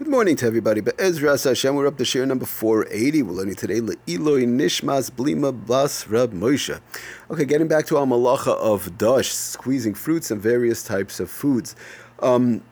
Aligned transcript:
Good 0.00 0.08
morning 0.08 0.34
to 0.36 0.46
everybody. 0.46 0.80
But 0.80 0.98
Ezra 0.98 1.36
Hashem, 1.36 1.74
we're 1.74 1.86
up 1.86 1.98
to 1.98 2.06
share 2.06 2.24
number 2.24 2.46
480. 2.46 3.22
We're 3.22 3.32
learning 3.32 3.56
today 3.56 3.80
Eloi 4.08 4.46
Nishmas 4.46 5.10
Blima 5.10 5.52
Bas 5.52 6.08
Rab 6.08 6.32
Moshe. 6.32 6.80
Okay, 7.30 7.44
getting 7.44 7.68
back 7.68 7.84
to 7.88 7.98
our 7.98 8.06
malacha 8.06 8.56
of 8.56 8.96
dash, 8.96 9.30
squeezing 9.30 9.92
fruits 9.92 10.30
and 10.30 10.40
various 10.40 10.82
types 10.82 11.20
of 11.20 11.30
foods. 11.30 11.76
Um, 12.20 12.62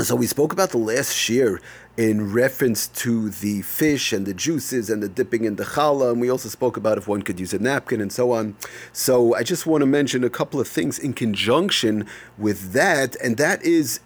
so 0.00 0.14
we 0.14 0.26
spoke 0.26 0.52
about 0.52 0.68
the 0.68 0.76
last 0.76 1.14
shiur 1.16 1.58
in 1.98 2.32
reference 2.32 2.86
to 2.86 3.28
the 3.28 3.60
fish 3.62 4.12
and 4.12 4.24
the 4.24 4.32
juices 4.32 4.88
and 4.88 5.02
the 5.02 5.08
dipping 5.08 5.44
in 5.44 5.56
the 5.56 5.64
challah, 5.64 6.12
and 6.12 6.20
we 6.20 6.30
also 6.30 6.48
spoke 6.48 6.76
about 6.76 6.96
if 6.96 7.08
one 7.08 7.22
could 7.22 7.40
use 7.40 7.52
a 7.52 7.58
napkin 7.58 8.00
and 8.00 8.12
so 8.12 8.30
on. 8.30 8.54
So 8.92 9.34
I 9.34 9.42
just 9.42 9.66
want 9.66 9.82
to 9.82 9.86
mention 9.86 10.22
a 10.22 10.30
couple 10.30 10.60
of 10.60 10.68
things 10.68 11.00
in 11.00 11.12
conjunction 11.12 12.06
with 12.38 12.70
that, 12.72 13.16
and 13.16 13.36
that 13.38 13.60
is, 13.64 13.98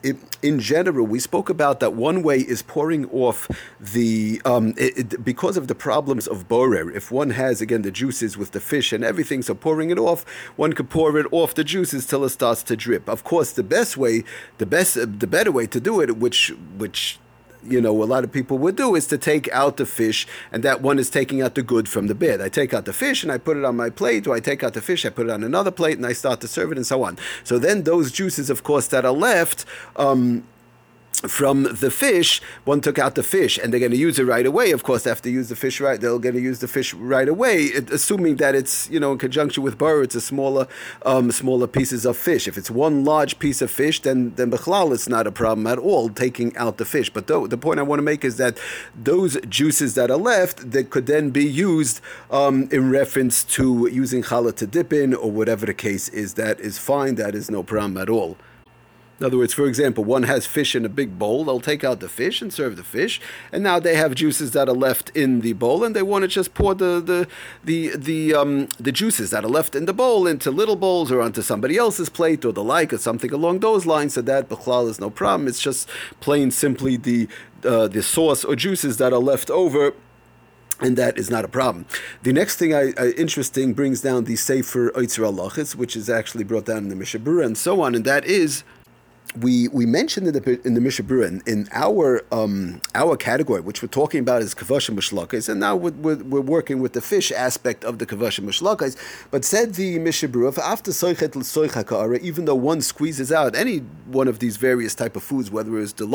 in 0.43 0.59
general, 0.59 1.07
we 1.07 1.19
spoke 1.21 1.51
about 1.51 1.81
that 1.81 1.93
one 1.93 2.23
way 2.23 2.39
is 2.39 2.63
pouring 2.63 3.05
off 3.11 3.51
the 3.79 4.41
um, 4.47 4.73
it, 4.79 5.13
it, 5.13 5.23
because 5.23 5.59
of 5.59 5.69
the 5.69 5.75
problems 5.75 6.27
of 6.27 6.49
borer. 6.49 6.91
If 6.91 7.13
one 7.13 7.31
has 7.31 7.61
again 7.61 7.83
the 7.83 7.91
juices 7.91 8.39
with 8.39 8.53
the 8.53 8.61
fish 8.61 8.95
and 8.95 9.05
everything, 9.05 9.43
so 9.43 9.55
pouring 9.55 9.91
it 9.91 9.99
off, 9.99 10.25
one 10.57 10.73
could 10.73 10.89
pour 10.89 11.19
it 11.19 11.27
off 11.31 11.55
the 11.55 11.63
juices 11.63 12.07
till 12.07 12.25
it 12.25 12.31
starts 12.31 12.63
to 12.63 12.75
drip. 12.75 13.07
Of 13.07 13.23
course, 13.23 13.53
the 13.53 13.63
best 13.63 13.99
way, 13.99 14.25
the 14.57 14.65
best, 14.65 14.95
the 14.95 15.27
better 15.27 15.53
way 15.53 15.67
to 15.67 15.79
do 15.79 16.01
it, 16.01 16.17
which 16.17 16.55
which 16.79 17.19
you 17.65 17.81
know, 17.81 18.03
a 18.03 18.05
lot 18.05 18.25
of 18.25 18.33
people 18.33 18.59
would 18.59 18.77
do 18.77 18.95
is 18.95 19.07
to 19.09 19.19
take 19.19 19.51
out 19.53 19.77
the 19.77 19.87
fish, 19.87 20.27
and 20.51 20.63
that 20.63 20.81
one 20.81 20.99
is 20.99 21.11
taking 21.11 21.43
out 21.43 21.55
the 21.55 21.63
good 21.63 21.89
from 21.89 22.07
the 22.07 22.15
bad. 22.15 22.41
I 22.41 22.49
take 22.49 22.75
out 22.75 22.85
the 22.85 22.93
fish 22.93 23.23
and 23.23 23.31
I 23.31 23.39
put 23.39 23.57
it 23.57 23.65
on 23.65 23.77
my 23.77 23.91
plate, 23.91 24.27
or 24.27 24.35
I 24.35 24.41
take 24.41 24.63
out 24.63 24.75
the 24.75 24.81
fish, 24.81 25.05
I 25.05 25.11
put 25.11 25.27
it 25.27 25.31
on 25.31 25.45
another 25.45 25.71
plate, 25.71 25.97
and 25.97 26.07
I 26.07 26.13
start 26.13 26.41
to 26.41 26.49
serve 26.49 26.73
it, 26.73 26.79
and 26.79 26.87
so 26.87 27.03
on. 27.03 27.19
So 27.45 27.59
then 27.59 27.83
those 27.83 28.11
juices, 28.11 28.51
of 28.51 28.63
course, 28.65 28.89
that 28.89 29.05
are 29.05 29.13
left, 29.13 29.65
um, 29.97 30.45
from 31.29 31.65
the 31.65 31.91
fish, 31.91 32.41
one 32.65 32.81
took 32.81 32.99
out 32.99 33.15
the 33.15 33.23
fish, 33.23 33.59
and 33.59 33.73
they're 33.73 33.81
going 33.81 33.93
to 33.93 33.99
use 33.99 34.19
it 34.19 34.25
right 34.25 34.47
away. 34.47 34.73
Of 34.73 34.83
course, 34.83 35.07
after 35.07 35.31
use 35.31 35.49
the 35.49 35.57
fish 35.57 35.81
right, 35.81 36.01
they're 36.01 36.19
going 36.19 36.35
to 36.35 36.41
use 36.41 36.61
the 36.61 36.69
fish 36.69 36.95
right 36.95 37.29
away, 37.29 37.71
assuming 37.93 38.37
that 38.37 38.55
it's 38.55 38.91
you 38.91 38.99
know 38.99 39.13
in 39.13 39.19
conjunction 39.19 39.63
with 39.63 39.79
bar, 39.79 40.03
it's 40.03 40.15
a 40.15 40.21
smaller, 40.21 40.67
um, 41.07 41.31
smaller 41.31 41.67
pieces 41.67 42.05
of 42.05 42.17
fish. 42.17 42.49
If 42.49 42.59
it's 42.59 42.71
one 42.71 43.05
large 43.05 43.39
piece 43.39 43.63
of 43.63 43.71
fish, 43.71 44.01
then 44.01 44.35
then 44.35 44.51
bechlal 44.51 44.93
it's 44.93 45.09
not 45.09 45.27
a 45.27 45.33
problem 45.33 45.67
at 45.67 45.79
all 45.79 46.09
taking 46.09 46.57
out 46.57 46.79
the 46.79 46.85
fish. 46.85 47.11
But 47.11 47.27
the, 47.27 47.47
the 47.47 47.59
point 47.59 47.79
I 47.79 47.83
want 47.83 47.99
to 47.99 48.05
make 48.05 48.25
is 48.25 48.37
that 48.39 48.59
those 48.95 49.39
juices 49.49 49.95
that 49.95 50.11
are 50.11 50.17
left 50.17 50.73
that 50.73 50.91
could 50.91 51.07
then 51.07 51.31
be 51.31 51.45
used 51.45 52.01
um, 52.31 52.69
in 52.73 52.91
reference 52.91 53.45
to 53.45 53.89
using 53.93 54.23
challah 54.23 54.55
to 54.57 54.67
dip 54.67 54.93
in 54.93 55.15
or 55.15 55.31
whatever 55.31 55.67
the 55.67 55.75
case 55.75 56.09
is. 56.09 56.35
That 56.35 56.59
is 56.61 56.79
fine. 56.79 57.15
That 57.17 57.35
is 57.35 57.51
no 57.51 57.63
problem 57.63 57.97
at 57.97 58.09
all. 58.09 58.37
In 59.23 59.27
other 59.27 59.39
words, 59.39 59.55
for 59.55 59.67
example, 59.67 60.03
one 60.03 60.25
has 60.25 60.47
fish 60.47 60.75
in 60.75 60.85
a 60.85 60.89
big 60.89 61.17
bowl, 61.17 61.45
they'll 61.45 61.61
take 61.61 61.85
out 61.85 62.01
the 62.01 62.09
fish 62.09 62.43
and 62.43 62.53
serve 62.53 62.75
the 62.75 62.83
fish, 62.83 63.21
and 63.53 63.63
now 63.63 63.79
they 63.79 63.95
have 63.95 64.17
juices 64.17 64.51
that 64.51 64.69
are 64.69 64.75
left 64.75 65.11
in 65.11 65.43
the 65.43 65.53
bowl, 65.53 65.85
and 65.85 65.95
they 65.95 66.03
want 66.03 66.23
to 66.23 66.29
just 66.29 66.55
pour 66.55 66.75
the 66.75 67.01
the 67.01 67.29
the 67.63 67.97
the, 67.97 68.35
um, 68.35 68.67
the 68.81 68.91
juices 68.91 69.31
that 69.31 69.45
are 69.45 69.49
left 69.49 69.77
in 69.77 69.85
the 69.85 69.93
bowl 69.93 70.27
into 70.27 70.51
little 70.51 70.75
bowls 70.75 71.13
or 71.13 71.23
onto 71.23 71.41
somebody 71.41 71.77
else's 71.77 72.09
plate 72.09 72.45
or 72.45 72.53
the 72.53 72.65
like 72.65 72.93
or 72.93 72.99
something 72.99 73.33
along 73.33 73.61
those 73.61 73.87
lines. 73.87 74.15
So 74.15 74.23
that 74.23 74.49
bichlal 74.49 74.89
is 74.89 74.99
no 74.99 75.09
problem. 75.09 75.47
It's 75.47 75.61
just 75.61 75.89
plain 76.19 76.51
simply 76.51 76.97
the 76.97 77.29
uh, 77.65 77.87
the 77.87 78.03
sauce 78.03 78.45
or 78.45 78.57
juices 78.57 78.97
that 78.97 79.13
are 79.13 79.21
left 79.21 79.51
over 79.51 79.95
and 80.81 80.99
that 80.99 81.17
is 81.17 81.31
not 81.31 81.45
a 81.45 81.49
problem. 81.49 81.87
The 82.25 82.33
next 82.33 82.57
thing 82.57 82.75
I, 82.75 82.93
I, 82.99 83.11
interesting 83.11 83.73
brings 83.73 84.01
down 84.01 84.25
the 84.25 84.35
Sefer 84.35 84.91
Oitzer 84.97 85.23
Alachis, 85.23 85.77
which 85.77 85.95
is 85.95 86.11
actually 86.11 86.43
brought 86.43 86.65
down 86.65 86.79
in 86.79 86.89
the 86.89 86.97
Mishnah 86.97 87.21
Berurah 87.21 87.47
and 87.47 87.57
so 87.57 87.83
on, 87.83 87.95
and 87.95 88.05
that 88.05 88.25
is 88.25 88.65
we 89.41 89.69
we 89.69 89.87
mentioned 89.87 90.27
in 90.27 90.35
the 90.35 90.61
in 90.67 90.75
the 90.75 90.81
Mishnah 90.81 91.07
Berurah 91.07 91.29
in, 91.29 91.43
in 91.47 91.69
our 91.73 92.23
um, 92.33 92.81
our 92.95 93.17
category, 93.17 93.61
which 93.61 93.83
we're 93.83 93.89
talking 93.89 94.21
about 94.21 94.43
is 94.43 94.55
kavashim 94.55 94.95
mishlakais, 94.95 95.49
and 95.49 95.59
now 95.59 95.75
we're, 95.75 95.93
we're, 95.93 96.17
we're, 96.17 96.41
working 96.41 96.81
with 96.81 96.93
the 96.93 97.01
fish 97.01 97.33
aspect 97.33 97.85
of 97.85 97.99
the 97.99 98.05
kavashim 98.07 98.45
mishlakais. 98.45 98.97
But 99.31 99.45
said 99.45 99.75
the 99.75 99.99
Mishnah 99.99 100.29
Berurah, 100.29 100.59
after 100.59 100.91
soichet 100.91 101.35
l'soichakara, 101.35 102.21
even 102.21 102.45
though 102.45 102.55
one 102.55 102.83
squeezes 102.83 103.33
out 103.33 103.55
any 103.55 103.79
one 104.07 104.29
of 104.29 104.39
these 104.39 104.59
various 104.59 104.95
type 104.95 105.17
of 105.17 105.23
foods, 105.23 105.51
whether 105.51 105.79
it's 105.79 105.93
the 105.93 106.07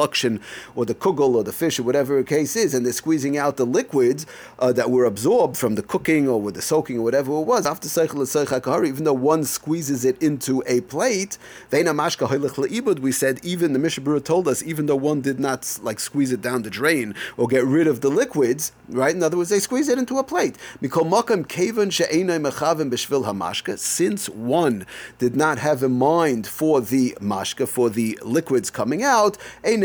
or 0.76 0.86
the 0.86 0.94
kugel 0.94 1.36
or 1.36 1.44
the 1.44 1.52
fish 1.52 1.80
or 1.80 1.84
whatever 1.84 2.18
the 2.18 2.24
case 2.24 2.56
is, 2.56 2.74
and 2.74 2.86
they're 2.86 2.94
squeezing 2.94 3.38
out 3.38 3.58
the 3.58 3.66
liquids 3.66 4.26
uh, 4.60 4.72
that 4.72 4.92
were 4.92 5.06
absorbed 5.06 5.58
from 5.58 5.76
the 5.76 5.82
cooking 5.82 6.28
or 6.28 6.40
with 6.40 6.54
the 6.54 6.62
soaking 6.62 7.00
or 7.00 7.04
whatever 7.04 7.32
it 7.32 7.46
was, 7.46 7.66
after 7.66 7.88
soichet 7.88 8.14
l'soichakara, 8.14 8.88
even 8.88 9.06
though 9.06 9.14
one 9.14 9.44
squeezes 9.44 10.06
it 10.06 10.22
into 10.22 10.64
a 10.68 10.82
plate, 10.82 11.38
veina 11.72 11.96
mashka 11.96 12.28
we 13.08 13.14
said 13.14 13.40
even 13.42 13.72
the 13.72 13.80
Mishnah 13.80 14.04
Berurah 14.04 14.22
told 14.22 14.50
us, 14.50 14.62
even 14.62 14.86
though 14.88 14.98
one 14.98 15.22
did 15.22 15.40
not 15.40 15.80
like 15.82 15.98
squeeze 15.98 16.34
it 16.34 16.42
down 16.42 16.64
the 16.64 16.70
drain 16.70 17.16
or 17.38 17.48
get 17.48 17.64
rid 17.64 17.88
of 17.88 18.02
the 18.02 18.10
liquids, 18.10 18.74
right? 18.90 19.16
In 19.16 19.24
other 19.24 19.38
words, 19.38 19.50
they 19.50 19.60
squeeze 19.60 19.88
it 19.88 19.98
into 19.98 20.18
a 20.18 20.26
plate. 20.26 20.58
Since 23.78 24.30
one 24.30 24.86
did 25.20 25.36
not 25.38 25.58
have 25.60 25.84
a 25.84 25.88
mind 25.88 26.48
for 26.48 26.82
the 26.82 27.18
mashka, 27.22 27.66
for 27.66 27.90
the 27.90 28.20
liquids 28.22 28.70
coming 28.70 29.04
out, 29.04 29.38
it 29.64 29.82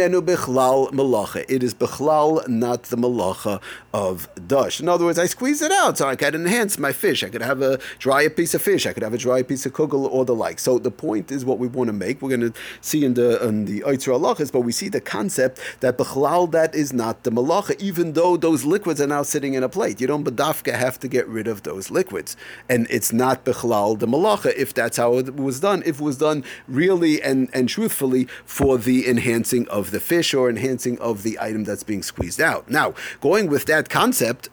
is 1.62 1.74
bechlal, 1.74 2.48
not 2.48 2.82
the 2.82 2.96
malacha 2.96 3.60
of 3.94 4.28
dash. 4.48 4.80
In 4.80 4.88
other 4.88 5.04
words, 5.04 5.20
I 5.20 5.26
squeeze 5.26 5.62
it 5.62 5.70
out 5.70 5.98
so 5.98 6.08
I 6.08 6.16
can 6.16 6.34
enhance 6.34 6.76
my 6.76 6.90
fish. 6.90 7.22
I 7.22 7.28
could 7.28 7.42
have 7.42 7.62
a 7.62 7.78
dry 8.00 8.26
piece 8.26 8.52
of 8.54 8.62
fish. 8.62 8.84
I 8.84 8.92
could 8.92 9.04
have 9.04 9.14
a 9.14 9.18
dry 9.18 9.44
piece 9.44 9.64
of 9.64 9.74
kugel 9.74 10.10
or 10.10 10.24
the 10.24 10.34
like. 10.34 10.58
So 10.58 10.80
the 10.80 10.90
point 10.90 11.30
is 11.30 11.44
what 11.44 11.60
we 11.60 11.68
want 11.68 11.86
to 11.86 11.92
make. 11.92 12.20
We're 12.20 12.36
going 12.36 12.52
to 12.52 12.58
see 12.80 13.04
in 13.04 13.11
in 13.12 13.22
the 13.22 13.46
in 13.46 13.64
the 13.64 13.80
Oitzer 13.82 14.12
Alachas, 14.12 14.50
but 14.50 14.60
we 14.60 14.72
see 14.72 14.88
the 14.88 15.00
concept 15.00 15.60
that 15.80 15.98
Bechlal 15.98 16.50
that 16.52 16.74
is 16.74 16.92
not 16.92 17.22
the 17.24 17.30
Malacha, 17.30 17.78
even 17.80 18.12
though 18.12 18.36
those 18.36 18.64
liquids 18.64 19.00
are 19.00 19.06
now 19.06 19.22
sitting 19.22 19.54
in 19.54 19.62
a 19.62 19.68
plate. 19.68 20.00
You 20.00 20.06
don't 20.06 20.24
Badafka 20.24 20.74
have 20.74 20.98
to 21.00 21.08
get 21.08 21.26
rid 21.28 21.46
of 21.46 21.62
those 21.62 21.90
liquids. 21.90 22.36
And 22.68 22.86
it's 22.90 23.12
not 23.12 23.44
Bechlal 23.44 23.98
the 23.98 24.06
Malacha 24.06 24.54
if 24.56 24.72
that's 24.74 24.96
how 24.96 25.18
it 25.18 25.36
was 25.36 25.60
done, 25.60 25.82
if 25.84 26.00
it 26.00 26.04
was 26.04 26.18
done 26.18 26.44
really 26.68 27.22
and, 27.22 27.48
and 27.52 27.68
truthfully 27.68 28.28
for 28.44 28.78
the 28.78 29.08
enhancing 29.08 29.68
of 29.68 29.90
the 29.90 30.00
fish 30.00 30.34
or 30.34 30.48
enhancing 30.48 30.98
of 30.98 31.22
the 31.22 31.38
item 31.40 31.64
that's 31.64 31.82
being 31.82 32.02
squeezed 32.02 32.40
out. 32.40 32.68
Now, 32.70 32.94
going 33.20 33.48
with 33.48 33.66
that 33.66 33.88
concept, 33.88 34.48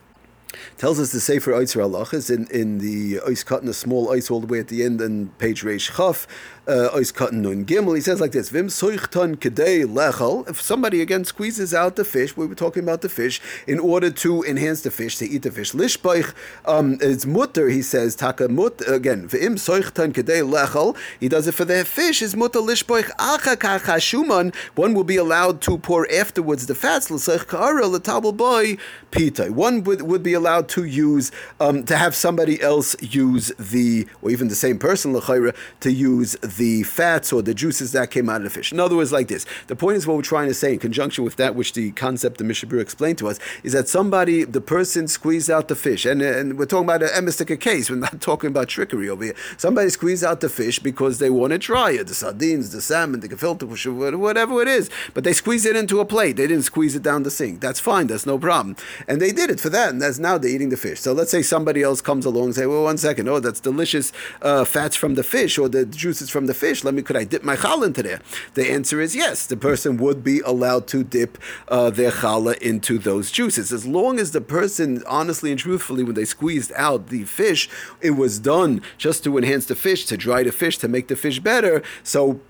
tells 0.78 0.98
us 0.98 1.12
the 1.12 1.20
Sefer 1.20 1.52
Oitzer 1.52 1.80
Alachas 1.80 2.30
in, 2.30 2.46
in 2.50 2.78
the 2.78 3.20
cut 3.44 3.62
in 3.62 3.68
a 3.68 3.74
small 3.74 4.12
ice 4.12 4.30
all 4.30 4.40
the 4.40 4.46
way 4.46 4.58
at 4.58 4.68
the 4.68 4.82
end 4.82 5.00
and 5.00 5.36
page 5.38 5.62
Reish 5.62 5.96
Chaf 5.96 6.26
uh, 6.70 7.30
nun 7.32 7.64
gimel. 7.64 7.94
He 7.96 8.00
says 8.00 8.20
like 8.20 8.32
this: 8.32 8.50
Vim 8.50 8.68
soichtan 8.68 9.36
kedei 9.36 9.84
lechel. 9.84 10.48
If 10.48 10.60
somebody 10.60 11.00
again 11.00 11.24
squeezes 11.24 11.74
out 11.74 11.96
the 11.96 12.04
fish, 12.04 12.36
we 12.36 12.46
were 12.46 12.54
talking 12.54 12.82
about 12.82 13.00
the 13.00 13.08
fish, 13.08 13.40
in 13.66 13.78
order 13.78 14.10
to 14.10 14.42
enhance 14.44 14.82
the 14.82 14.90
fish, 14.90 15.16
to 15.16 15.26
eat 15.26 15.42
the 15.42 15.50
fish. 15.50 15.72
Lishbaich, 15.72 16.32
um, 16.66 16.98
it's 17.00 17.26
mutter. 17.26 17.68
He 17.68 17.82
says 17.82 18.14
taka 18.14 18.48
mut 18.48 18.82
again. 18.86 19.26
Vim 19.26 19.56
soichtan 19.56 20.12
kedei 20.12 20.42
lechel. 20.42 20.96
He 21.18 21.28
does 21.28 21.46
it 21.46 21.52
for 21.52 21.64
the 21.64 21.84
fish. 21.84 22.22
Is 22.22 22.36
mutter 22.36 22.60
lishbaich 22.60 23.10
achakacha 23.16 23.98
shuman. 23.98 24.54
One 24.76 24.94
will 24.94 25.04
be 25.04 25.16
allowed 25.16 25.60
to 25.62 25.78
pour 25.78 26.10
afterwards 26.12 26.66
the 26.66 26.74
fats. 26.74 27.10
L'seich 27.10 27.48
kara 27.48 27.86
l'tabel 27.86 28.32
boy 28.32 28.76
pita. 29.10 29.52
One 29.52 29.82
would, 29.84 30.02
would 30.02 30.22
be 30.22 30.34
allowed 30.40 30.68
to 30.70 30.84
use 30.84 31.30
um, 31.60 31.84
to 31.84 31.96
have 31.96 32.14
somebody 32.14 32.60
else 32.60 32.96
use 33.00 33.52
the, 33.58 34.06
or 34.22 34.30
even 34.30 34.48
the 34.48 34.54
same 34.54 34.78
person 34.78 35.12
l'chayra 35.12 35.54
to 35.80 35.92
use 35.92 36.32
the 36.42 36.82
fats 36.84 37.32
or 37.32 37.42
the 37.42 37.54
juices 37.54 37.92
that 37.92 38.10
came 38.10 38.28
out 38.28 38.38
of 38.38 38.44
the 38.44 38.50
fish. 38.50 38.72
In 38.72 38.80
other 38.80 38.96
words, 38.96 39.12
like 39.12 39.28
this. 39.28 39.46
The 39.66 39.76
point 39.76 39.96
is 39.96 40.06
what 40.06 40.16
we're 40.16 40.22
trying 40.22 40.48
to 40.48 40.54
say 40.54 40.72
in 40.72 40.78
conjunction 40.78 41.24
with 41.24 41.36
that 41.36 41.54
which 41.54 41.72
the 41.74 41.92
concept 41.92 42.38
the 42.38 42.44
Mishabur 42.44 42.80
explained 42.80 43.18
to 43.18 43.28
us 43.28 43.38
is 43.62 43.72
that 43.72 43.88
somebody, 43.88 44.44
the 44.44 44.60
person 44.60 45.06
squeezed 45.08 45.50
out 45.50 45.68
the 45.68 45.76
fish, 45.76 46.04
and, 46.04 46.22
and 46.22 46.58
we're 46.58 46.66
talking 46.66 46.84
about 46.84 47.02
an 47.02 47.08
emistica 47.10 47.58
case. 47.60 47.90
We're 47.90 47.96
not 47.96 48.20
talking 48.30 48.48
about 48.48 48.68
trickery 48.68 49.08
over 49.08 49.24
here. 49.24 49.36
Somebody 49.56 49.90
squeezed 49.90 50.24
out 50.24 50.40
the 50.40 50.48
fish 50.48 50.78
because 50.78 51.18
they 51.18 51.30
want 51.30 51.52
to 51.52 51.58
try 51.58 51.92
it, 51.92 52.06
the 52.06 52.14
sardines, 52.14 52.72
the 52.72 52.80
salmon, 52.80 53.20
the 53.20 53.28
gefilte, 53.28 53.64
whatever 54.16 54.62
it 54.62 54.68
is, 54.68 54.90
but 55.14 55.24
they 55.24 55.32
squeezed 55.32 55.66
it 55.66 55.76
into 55.76 56.00
a 56.00 56.04
plate. 56.04 56.36
They 56.36 56.46
didn't 56.46 56.64
squeeze 56.64 56.96
it 56.96 57.02
down 57.02 57.22
the 57.22 57.30
sink. 57.30 57.60
That's 57.60 57.80
fine. 57.80 58.06
That's 58.06 58.26
no 58.26 58.38
problem. 58.38 58.76
And 59.06 59.20
they 59.20 59.32
did 59.32 59.50
it 59.50 59.60
for 59.60 59.68
that, 59.70 59.90
and 59.90 60.00
that's 60.00 60.18
now 60.30 60.38
they're 60.38 60.50
eating 60.50 60.68
the 60.68 60.76
fish. 60.76 61.00
So 61.00 61.12
let's 61.12 61.30
say 61.30 61.42
somebody 61.42 61.82
else 61.82 62.00
comes 62.00 62.24
along 62.24 62.44
and 62.44 62.54
say, 62.54 62.66
well, 62.66 62.84
one 62.84 62.98
second, 62.98 63.28
oh, 63.28 63.40
that's 63.40 63.58
delicious 63.58 64.12
uh, 64.42 64.64
fats 64.64 64.94
from 64.94 65.14
the 65.14 65.24
fish 65.24 65.58
or 65.58 65.68
the 65.68 65.84
juices 65.84 66.30
from 66.30 66.46
the 66.46 66.54
fish. 66.54 66.84
Let 66.84 66.94
me, 66.94 67.02
could 67.02 67.16
I 67.16 67.24
dip 67.24 67.42
my 67.42 67.56
challah 67.56 67.86
into 67.86 68.02
there? 68.02 68.20
The 68.54 68.70
answer 68.70 69.00
is 69.00 69.16
yes. 69.16 69.46
The 69.46 69.56
person 69.56 69.96
would 69.96 70.22
be 70.22 70.40
allowed 70.40 70.86
to 70.88 71.02
dip 71.02 71.36
uh, 71.68 71.90
their 71.90 72.12
challah 72.12 72.58
into 72.58 72.98
those 72.98 73.32
juices. 73.32 73.72
As 73.72 73.86
long 73.86 74.20
as 74.20 74.30
the 74.30 74.40
person, 74.40 75.02
honestly 75.08 75.50
and 75.50 75.58
truthfully, 75.58 76.04
when 76.04 76.14
they 76.14 76.24
squeezed 76.24 76.72
out 76.76 77.08
the 77.08 77.24
fish, 77.24 77.68
it 78.00 78.12
was 78.12 78.38
done 78.38 78.82
just 78.98 79.24
to 79.24 79.36
enhance 79.36 79.66
the 79.66 79.74
fish, 79.74 80.04
to 80.06 80.16
dry 80.16 80.44
the 80.44 80.52
fish, 80.52 80.78
to 80.78 80.88
make 80.88 81.08
the 81.08 81.16
fish 81.16 81.40
better. 81.40 81.82
So 82.04 82.40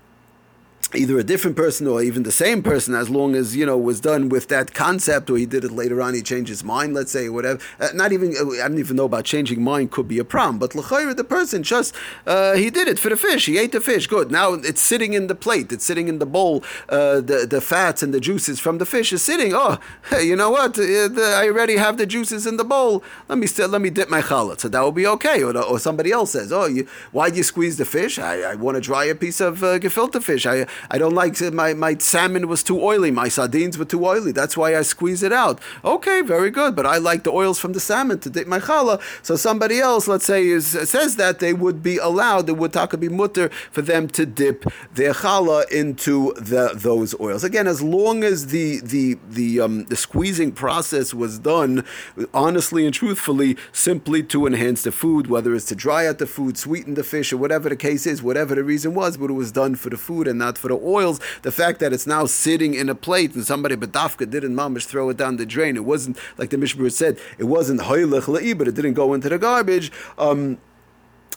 either 0.93 1.17
a 1.17 1.23
different 1.23 1.55
person 1.55 1.87
or 1.87 2.01
even 2.01 2.23
the 2.23 2.31
same 2.31 2.61
person, 2.61 2.93
as 2.93 3.09
long 3.09 3.35
as 3.35 3.55
you 3.55 3.65
know 3.65 3.77
was 3.77 3.99
done 3.99 4.29
with 4.29 4.47
that 4.49 4.73
concept, 4.73 5.29
or 5.29 5.37
he 5.37 5.45
did 5.45 5.63
it 5.63 5.71
later 5.71 6.01
on, 6.01 6.13
he 6.13 6.21
changed 6.21 6.49
his 6.49 6.63
mind, 6.63 6.93
let's 6.93 7.11
say, 7.11 7.29
whatever. 7.29 7.59
Uh, 7.79 7.89
not 7.93 8.11
even 8.11 8.35
uh, 8.35 8.63
I 8.63 8.67
don't 8.67 8.79
even 8.79 8.97
know 8.97 9.05
about 9.05 9.25
changing 9.25 9.63
mind 9.63 9.91
could 9.91 10.07
be 10.07 10.19
a 10.19 10.25
problem, 10.25 10.59
but 10.59 10.71
the 10.71 11.25
person 11.27 11.63
just 11.63 11.95
uh, 12.27 12.53
he 12.53 12.69
did 12.69 12.87
it 12.87 12.99
for 12.99 13.09
the 13.09 13.17
fish. 13.17 13.45
He 13.45 13.57
ate 13.57 13.71
the 13.71 13.81
fish. 13.81 14.07
Good. 14.07 14.31
Now 14.31 14.53
it's 14.53 14.81
sitting 14.81 15.13
in 15.13 15.27
the 15.27 15.35
plate. 15.35 15.71
It's 15.71 15.85
sitting 15.85 16.07
in 16.07 16.19
the 16.19 16.25
bowl. 16.25 16.63
Uh, 16.89 17.21
the 17.21 17.47
the 17.49 17.61
fats 17.61 18.03
and 18.03 18.13
the 18.13 18.19
juices 18.19 18.59
from 18.59 18.77
the 18.77 18.85
fish 18.85 19.13
is 19.13 19.21
sitting. 19.21 19.53
Oh, 19.53 19.79
hey, 20.09 20.23
you 20.23 20.35
know 20.35 20.49
what? 20.49 20.77
Uh, 20.77 21.09
I 21.41 21.47
already 21.47 21.77
have 21.77 21.97
the 21.97 22.05
juices 22.05 22.45
in 22.45 22.57
the 22.57 22.63
bowl. 22.63 23.03
Let 23.29 23.37
me 23.37 23.47
let 23.57 23.81
me 23.81 23.89
dip 23.89 24.09
my 24.09 24.21
challah. 24.21 24.59
So 24.59 24.67
that 24.69 24.81
will 24.81 24.91
be 24.91 25.07
okay. 25.07 25.43
Or, 25.43 25.57
or 25.57 25.79
somebody 25.79 26.11
else 26.11 26.31
says, 26.31 26.51
oh, 26.51 26.65
you, 26.65 26.87
why 27.11 27.29
do 27.29 27.37
you 27.37 27.43
squeeze 27.43 27.77
the 27.77 27.85
fish? 27.85 28.19
I, 28.19 28.41
I 28.51 28.55
want 28.55 28.75
to 28.75 28.81
dry 28.81 29.05
a 29.05 29.15
piece 29.15 29.39
of 29.39 29.63
uh, 29.63 29.79
gefilte 29.79 30.21
fish. 30.21 30.45
I 30.45 30.65
I 30.89 30.97
don't 30.97 31.13
like 31.13 31.39
my, 31.53 31.73
my 31.73 31.97
salmon 31.97 32.47
was 32.47 32.63
too 32.63 32.81
oily, 32.81 33.11
my 33.11 33.29
sardines 33.29 33.77
were 33.77 33.85
too 33.85 34.05
oily. 34.05 34.31
That's 34.31 34.55
why 34.57 34.75
I 34.75 34.81
squeeze 34.81 35.23
it 35.23 35.33
out. 35.33 35.59
Okay, 35.83 36.21
very 36.21 36.49
good, 36.49 36.75
but 36.75 36.85
I 36.85 36.97
like 36.97 37.23
the 37.23 37.31
oils 37.31 37.59
from 37.59 37.73
the 37.73 37.79
salmon 37.79 38.19
to 38.19 38.29
dip 38.29 38.47
my 38.47 38.59
challah. 38.59 39.01
So 39.23 39.35
somebody 39.35 39.79
else, 39.79 40.07
let's 40.07 40.25
say, 40.25 40.47
is, 40.47 40.67
says 40.89 41.15
that 41.15 41.39
they 41.39 41.53
would 41.53 41.81
be 41.81 41.97
allowed, 41.97 42.49
it 42.49 42.57
would 42.57 42.73
taka 42.73 42.97
be 42.97 43.09
mutter 43.09 43.49
for 43.71 43.81
them 43.81 44.07
to 44.09 44.25
dip 44.25 44.65
their 44.93 45.13
challah 45.13 45.69
into 45.71 46.33
the, 46.33 46.71
those 46.73 47.19
oils. 47.19 47.43
Again, 47.43 47.67
as 47.67 47.81
long 47.81 48.23
as 48.23 48.47
the 48.47 48.79
the 48.81 49.17
the 49.29 49.59
um, 49.59 49.85
the 49.85 49.95
squeezing 49.95 50.51
process 50.51 51.13
was 51.13 51.39
done 51.39 51.85
honestly 52.33 52.85
and 52.85 52.93
truthfully, 52.93 53.57
simply 53.71 54.23
to 54.23 54.45
enhance 54.45 54.83
the 54.83 54.91
food, 54.91 55.27
whether 55.27 55.53
it's 55.55 55.65
to 55.65 55.75
dry 55.75 56.07
out 56.07 56.17
the 56.17 56.27
food, 56.27 56.57
sweeten 56.57 56.93
the 56.93 57.03
fish, 57.03 57.33
or 57.33 57.37
whatever 57.37 57.69
the 57.69 57.75
case 57.75 58.05
is, 58.05 58.21
whatever 58.21 58.55
the 58.55 58.63
reason 58.63 58.93
was, 58.93 59.17
but 59.17 59.29
it 59.29 59.33
was 59.33 59.51
done 59.51 59.75
for 59.75 59.89
the 59.89 59.97
food 59.97 60.27
and 60.27 60.39
not 60.39 60.57
for 60.61 60.69
the 60.69 60.79
oils. 60.81 61.19
The 61.41 61.51
fact 61.51 61.79
that 61.81 61.91
it's 61.91 62.07
now 62.07 62.25
sitting 62.25 62.73
in 62.73 62.87
a 62.87 62.95
plate 62.95 63.35
and 63.35 63.45
somebody 63.45 63.75
bedafka 63.75 64.29
didn't 64.29 64.55
mamish 64.55 64.85
throw 64.85 65.09
it 65.09 65.17
down 65.17 65.37
the 65.37 65.45
drain. 65.45 65.75
It 65.75 65.85
wasn't 65.85 66.17
like 66.37 66.51
the 66.51 66.57
Mishmur 66.57 66.91
said. 66.91 67.19
It 67.37 67.45
wasn't 67.45 67.81
hoylech 67.81 68.27
la'i, 68.33 68.57
but 68.57 68.67
it 68.67 68.75
didn't 68.75 68.93
go 68.93 69.13
into 69.13 69.27
the 69.27 69.37
garbage. 69.37 69.91
Um, 70.17 70.59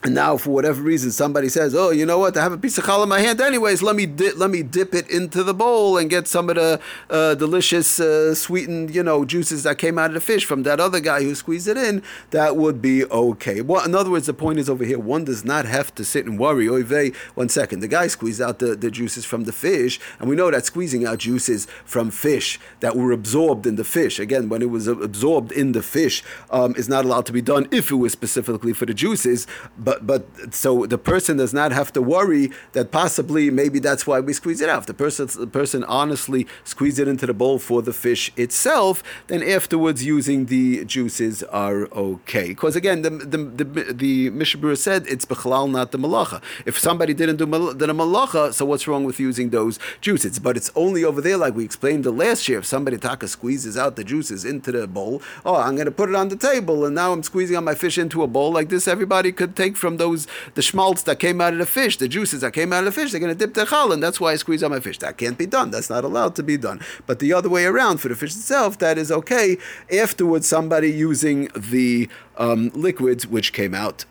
and 0.03 0.15
now, 0.15 0.37
for 0.37 0.51
whatever 0.51 0.83
reason, 0.83 1.11
somebody 1.11 1.49
says, 1.49 1.75
"Oh, 1.75 1.91
you 1.91 2.05
know 2.05 2.19
what? 2.19 2.37
I 2.37 2.43
have 2.43 2.53
a 2.53 2.59
piece 2.59 2.77
of 2.77 2.85
challah 2.85 3.05
in 3.05 3.09
my 3.09 3.21
hand, 3.21 3.41
anyways. 3.41 3.83
Let 3.83 3.97
me 3.97 4.05
di- 4.05 4.33
let 4.33 4.51
me 4.51 4.63
dip 4.63 4.95
it 4.95 5.09
into 5.09 5.43
the 5.43 5.55
bowl 5.55 5.97
and 5.97 6.11
get 6.11 6.29
some 6.29 6.51
of 6.51 6.57
the 6.57 6.81
uh, 7.09 7.35
delicious 7.37 7.99
uh, 7.99 8.35
sweetened, 8.35 8.95
you 8.95 9.03
know, 9.03 9.25
juices 9.25 9.63
that 9.63 9.79
came 9.79 9.99
out 9.99 10.11
of 10.11 10.15
the 10.15 10.21
fish 10.21 10.45
from 10.45 10.63
that 10.65 10.79
other 10.79 11.01
guy 11.01 11.23
who 11.23 11.35
squeezed 11.35 11.69
it 11.69 11.79
in. 11.79 12.03
That 12.33 12.57
would 12.57 12.83
be 12.83 13.05
okay. 13.07 13.63
Well, 13.63 13.85
in 13.85 13.95
other 13.95 14.11
words, 14.11 14.27
the 14.27 14.35
point 14.35 14.59
is 14.59 14.69
over 14.69 14.85
here: 14.85 14.99
one 14.99 15.25
does 15.25 15.43
not 15.45 15.65
have 15.65 15.95
to 15.95 16.05
sit 16.05 16.27
and 16.27 16.39
worry. 16.39 16.69
Oy 16.69 16.83
vey, 16.83 17.13
one 17.35 17.49
second, 17.49 17.81
the 17.81 17.89
guy 17.89 18.07
squeezed 18.09 18.43
out 18.43 18.59
the, 18.59 18.75
the 18.77 18.91
juices 18.91 19.25
from 19.25 19.45
the 19.45 19.53
fish, 19.53 19.99
and 20.19 20.29
we 20.29 20.37
know 20.37 20.51
that 20.51 20.67
squeezing 20.67 21.07
out 21.07 21.19
juices 21.19 21.67
from 21.85 22.11
fish 22.11 22.59
that 22.81 22.97
were 22.97 23.13
absorbed 23.13 23.67
in 23.67 23.77
the 23.77 23.85
fish, 23.85 24.19
again, 24.19 24.49
when 24.49 24.61
it 24.61 24.71
was 24.71 24.87
absorbed 24.87 25.53
in 25.53 25.73
the 25.73 25.83
fish, 25.83 26.23
um, 26.51 26.75
is 26.77 26.89
not 26.89 27.05
allowed 27.05 27.27
to 27.27 27.33
be 27.33 27.43
done 27.43 27.67
if 27.71 27.91
it 27.91 27.97
was 27.97 28.13
specifically 28.13 28.73
for 28.73 28.87
the 28.87 28.95
juices, 28.95 29.47
but 29.79 29.94
but 30.03 30.25
but 30.25 30.55
so 30.55 30.87
the 30.87 30.99
person 30.99 31.37
does 31.37 31.53
not 31.53 31.73
have 31.73 31.93
to 31.93 32.03
worry 32.03 32.51
that 32.73 32.91
possibly 32.91 33.51
maybe 33.51 33.79
that's 33.79 34.07
why 34.07 34.21
we 34.21 34.33
squeeze 34.33 34.61
it 34.61 34.69
out. 34.69 34.81
If 34.81 34.87
the 34.87 34.95
person 34.95 35.29
the 35.39 35.47
person 35.47 35.85
honestly 35.85 36.47
squeezes 36.65 37.01
it 37.01 37.09
into 37.09 37.27
the 37.27 37.35
bowl 37.35 37.59
for 37.59 37.83
the 37.83 37.93
fish 37.93 38.33
itself, 38.37 39.03
then 39.27 39.43
afterwards 39.43 40.05
using 40.05 40.47
the 40.47 40.85
juices 40.85 41.43
are 41.45 41.87
okay. 41.93 42.49
Because 42.49 42.77
again, 42.77 43.03
the 43.03 43.11
the 43.11 43.39
the, 43.39 43.93
the 43.93 44.31
Mishnah 44.31 44.61
Berurah 44.61 44.79
said 44.79 45.07
it's 45.07 45.25
bechalal 45.25 45.71
not 45.71 45.93
the 45.93 45.99
malacha. 45.99 46.43
If 46.67 46.79
somebody 46.79 47.15
didn't 47.15 47.37
do 47.37 47.47
the 47.47 47.87
malacha, 47.87 48.53
so 48.53 48.65
what's 48.65 48.87
wrong 48.87 49.05
with 49.05 49.19
using 49.19 49.51
those 49.51 49.79
juices? 50.01 50.39
But 50.39 50.57
it's 50.57 50.71
only 50.75 51.05
over 51.05 51.21
there, 51.21 51.37
like 51.37 51.55
we 51.55 51.65
explained 51.65 52.05
the 52.05 52.13
last 52.13 52.49
year. 52.49 52.59
If 52.59 52.67
somebody 52.67 52.99
taka 52.99 53.29
squeezes 53.29 53.77
out 53.77 53.97
the 53.97 54.05
juices 54.05 54.45
into 54.45 54.73
the 54.73 54.87
bowl, 54.87 55.23
oh, 55.45 55.57
I'm 55.57 55.75
going 55.75 55.87
to 55.87 55.93
put 55.93 56.09
it 56.09 56.15
on 56.15 56.29
the 56.29 56.37
table, 56.37 56.85
and 56.85 56.95
now 56.95 57.13
I'm 57.13 57.23
squeezing 57.23 57.57
out 57.57 57.65
my 57.65 57.75
fish 57.75 57.99
into 57.99 58.23
a 58.23 58.27
bowl 58.27 58.53
like 58.53 58.69
this. 58.69 58.87
Everybody 58.87 59.33
could 59.33 59.57
take 59.57 59.74
from 59.75 59.97
those 59.97 60.27
the 60.55 60.63
schmaltz 60.63 61.03
that 61.05 61.19
came 61.19 61.41
out 61.41 61.53
of 61.53 61.59
the 61.59 61.67
fish, 61.67 61.97
the 61.97 62.09
juices 62.09 62.41
that 62.41 62.53
came 62.53 62.73
out 62.73 62.81
of 62.81 62.87
the 62.87 62.93
fish. 62.93 63.11
They're 63.11 63.21
going 63.21 63.33
to 63.33 63.39
dip 63.39 63.55
their 63.55 63.67
chal, 63.67 63.93
and 63.93 64.03
that's 64.03 64.21
why 64.21 64.33
I 64.33 64.37
squeeze 64.37 64.63
out 64.63 64.71
my 64.71 64.81
fish. 64.81 64.99
That 64.99 65.19
can't 65.19 65.39
be 65.39 65.47
done. 65.47 65.71
That's 65.71 65.91
not 65.91 66.05
allowed 66.05 66.37
to 66.37 66.43
be 66.43 66.57
done. 66.57 66.81
But 67.07 67.19
the 67.19 67.33
other 67.33 67.49
way 67.49 67.65
around 67.65 67.99
for 67.99 68.09
the 68.09 68.17
fish 68.17 68.35
itself, 68.35 68.79
that 68.79 68.99
is 68.99 69.11
okay. 69.11 69.59
Afterwards, 69.93 70.47
somebody 70.47 70.91
using 70.91 71.49
the 71.57 72.09
um, 72.37 72.71
liquids 72.75 73.27
which 73.27 73.53
came 73.53 73.75
out 73.75 74.05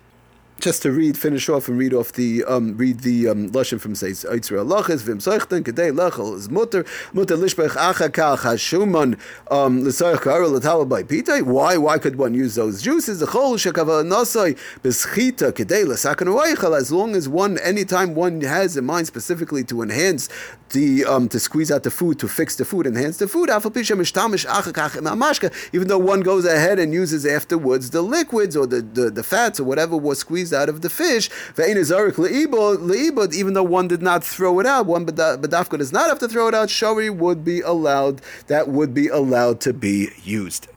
just 0.63 0.81
to 0.81 0.94
read, 0.94 1.18
finish 1.18 1.50
off 1.50 1.68
and 1.68 1.77
read 1.77 1.94
off 1.94 2.13
the 2.13 2.42
um, 2.45 2.77
read 2.77 3.01
the 3.01 3.27
um, 3.27 3.50
lashon 3.50 3.81
from 3.81 3.95
says 3.95 4.25
Eitzra 4.30 4.65
Alachas 4.65 5.01
Vim 5.01 5.18
Seichten 5.18 5.62
Kedei 5.62 5.92
Lechel 5.92 6.38
is 6.38 6.50
Mutter 6.50 6.86
Mutter 7.12 7.36
Lishbech 7.36 7.71
Acha 7.71 8.12
Kal 8.13 8.38
Hashuman 8.38 9.19
um 9.51 9.83
L'Sayich 9.83 10.21
Kara 10.21 10.86
by 10.86 11.04
Pitay. 11.04 11.42
Why 11.42 11.75
why 11.75 11.98
could 11.98 12.15
one 12.15 12.33
use 12.33 12.56
those 12.56 12.81
juices? 12.81 13.19
The 13.19 13.25
Chol 13.25 13.56
Shekava 13.56 14.07
Nasai 14.07 14.57
Beschita 14.81 15.51
Kedei 15.51 15.86
L'Sakan 15.86 16.27
Oichel. 16.27 16.77
As 16.77 16.94
long 16.94 17.13
as 17.13 17.27
one 17.27 17.57
anytime 17.57 18.16
one 18.16 18.39
has 18.39 18.77
in 18.77 18.86
mind 18.86 19.07
specifically 19.07 19.66
to 19.66 19.81
enhance 19.81 20.30
the 20.69 21.04
um, 21.04 21.27
to 21.27 21.42
squeeze 21.42 21.71
out 21.71 21.83
the 21.83 21.92
food 21.92 22.19
to 22.19 22.30
fix 22.30 22.56
the 22.56 22.63
food 22.63 22.88
enhance 22.88 23.18
the 23.18 23.27
food. 23.27 23.50
Even 25.74 25.88
though 25.88 25.98
one 25.98 26.21
goes 26.21 26.45
ahead 26.45 26.80
and 26.80 26.94
uses 26.94 27.25
afterwards 27.25 27.89
the 27.89 28.01
liquids 28.01 28.56
or 28.56 28.66
the, 28.66 28.81
the, 28.81 29.09
the 29.09 29.24
fats 29.24 29.59
or 29.59 29.66
whatever 29.66 29.98
was 29.98 30.19
squeezed 30.19 30.53
out 30.54 30.70
of 30.70 30.82
the 30.82 30.90
fish. 30.90 31.30
Even 31.58 33.54
though 33.54 33.64
one 33.64 33.88
did 33.88 34.02
not 34.02 34.24
throw 34.24 34.60
it 34.60 34.66
out, 34.66 34.86
one 34.86 35.06
badafka 35.06 35.78
does 35.78 35.92
not 35.92 36.10
have 36.10 36.20
to 36.20 36.28
throw 36.28 36.48
it 36.48 36.54
out. 36.54 36.70
Shari 36.70 37.10
would 37.10 37.44
be 37.44 37.62
allowed. 37.62 38.22
That 38.48 38.68
would 38.68 38.94
be 38.94 39.08
allowed 39.08 39.60
to 39.62 39.74
be 39.74 40.10
used. 40.24 40.68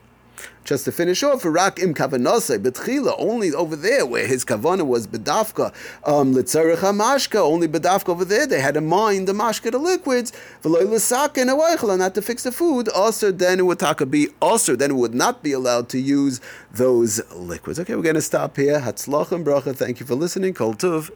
Just 0.66 0.84
to 0.86 0.90
finish 0.90 1.22
off, 1.22 1.44
Rak 1.44 1.78
im 1.78 1.94
kavanose 1.94 2.58
betchila 2.58 3.14
only 3.18 3.52
over 3.52 3.76
there 3.76 4.04
where 4.04 4.26
his 4.26 4.44
kavana 4.44 4.84
was 4.84 5.06
bedafka 5.06 5.72
um, 6.04 6.34
litzarich 6.34 6.78
mashka 6.78 7.36
only 7.36 7.68
bedafka 7.68 8.08
over 8.08 8.24
there 8.24 8.48
they 8.48 8.60
had 8.60 8.76
in 8.76 8.84
mind 8.84 9.28
the 9.28 9.32
mashka 9.32 9.70
the 9.70 9.78
liquids 9.78 10.32
v'loy 10.64 11.36
and 11.36 11.50
a 11.50 11.96
not 11.96 12.14
to 12.14 12.20
fix 12.20 12.42
the 12.42 12.50
food. 12.50 12.88
Also, 12.88 13.30
then 13.30 13.60
it 13.60 13.62
would 13.62 13.78
taka 13.78 14.06
be 14.06 14.28
also 14.42 14.74
then 14.74 14.90
it 14.90 14.94
would 14.94 15.14
not 15.14 15.40
be 15.40 15.52
allowed 15.52 15.88
to 15.90 16.00
use 16.00 16.40
those 16.72 17.20
liquids. 17.32 17.78
Okay, 17.78 17.94
we're 17.94 18.02
going 18.02 18.16
to 18.16 18.20
stop 18.20 18.56
here. 18.56 18.80
Hatzlach 18.80 19.28
bracha. 19.44 19.74
Thank 19.74 20.00
you 20.00 20.06
for 20.06 20.16
listening. 20.16 20.52
Kol 20.52 20.74
tuv. 20.74 21.10